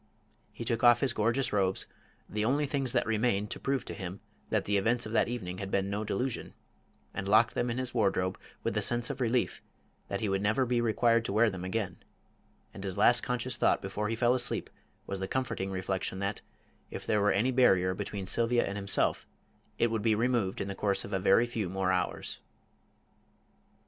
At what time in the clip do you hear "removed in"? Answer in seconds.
20.15-20.67